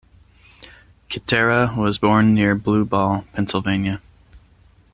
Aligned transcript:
Kittera 1.11 1.77
was 1.77 1.99
born 1.99 2.33
near 2.33 2.55
Blue 2.55 2.83
Ball, 2.85 3.23
Pennsylvania. 3.33 4.01